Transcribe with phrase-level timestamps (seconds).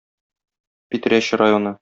[0.95, 1.77] Питрәч районы.